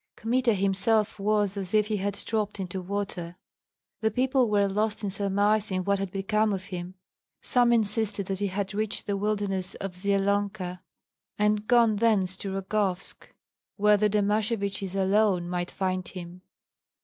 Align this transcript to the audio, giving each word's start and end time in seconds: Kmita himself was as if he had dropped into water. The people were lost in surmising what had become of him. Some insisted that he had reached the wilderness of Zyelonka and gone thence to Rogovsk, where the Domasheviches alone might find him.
Kmita 0.15 0.55
himself 0.55 1.19
was 1.19 1.55
as 1.55 1.75
if 1.75 1.85
he 1.85 1.97
had 1.97 2.15
dropped 2.25 2.59
into 2.59 2.81
water. 2.81 3.37
The 3.99 4.09
people 4.09 4.49
were 4.49 4.67
lost 4.67 5.03
in 5.03 5.11
surmising 5.11 5.83
what 5.83 5.99
had 5.99 6.09
become 6.09 6.53
of 6.53 6.65
him. 6.65 6.95
Some 7.43 7.71
insisted 7.71 8.25
that 8.25 8.39
he 8.39 8.47
had 8.47 8.73
reached 8.73 9.05
the 9.05 9.15
wilderness 9.15 9.75
of 9.75 9.95
Zyelonka 9.95 10.81
and 11.37 11.67
gone 11.67 11.97
thence 11.97 12.35
to 12.37 12.49
Rogovsk, 12.51 13.31
where 13.77 13.95
the 13.97 14.09
Domasheviches 14.09 14.95
alone 14.99 15.47
might 15.47 15.69
find 15.69 16.07
him. 16.07 16.41